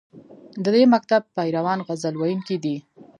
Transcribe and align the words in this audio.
د 0.63 0.65
دې 0.75 0.83
مکتب 0.93 1.21
پیروان 1.35 1.79
غزل 1.87 2.13
ویونکي 2.17 2.57
دي 2.63 2.75